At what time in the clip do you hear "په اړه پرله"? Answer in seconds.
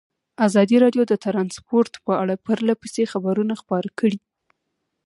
2.05-2.73